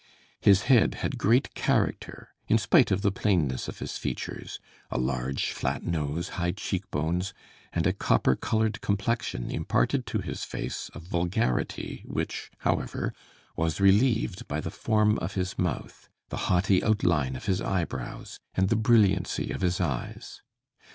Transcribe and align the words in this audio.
His 0.39 0.63
head 0.63 0.95
had 1.05 1.19
great 1.19 1.53
character, 1.53 2.29
in 2.47 2.57
spite 2.57 2.89
of 2.89 3.03
the 3.03 3.11
plainness 3.11 3.67
of 3.67 3.77
his 3.77 3.99
features; 3.99 4.59
a 4.89 4.97
large 4.97 5.51
flat 5.51 5.83
nose, 5.83 6.29
high 6.29 6.53
cheek 6.53 6.89
bones, 6.89 7.35
and 7.71 7.85
a 7.85 7.93
copper 7.93 8.35
colored 8.35 8.81
complexion 8.81 9.51
imparted 9.51 10.07
to 10.07 10.17
his 10.17 10.43
face 10.43 10.89
a 10.95 10.99
vulgarity 10.99 12.03
which, 12.07 12.49
however, 12.61 13.13
was 13.55 13.79
relieved 13.79 14.47
by 14.47 14.59
the 14.59 14.71
form 14.71 15.19
of 15.19 15.35
his 15.35 15.59
mouth, 15.59 16.09
the 16.29 16.37
haughty 16.49 16.83
outline 16.83 17.35
of 17.35 17.45
his 17.45 17.61
eyebrows, 17.61 18.39
and 18.55 18.69
the 18.69 18.75
brilliancy 18.75 19.51
of 19.51 19.61
his 19.61 19.79
eyes. 19.79 20.41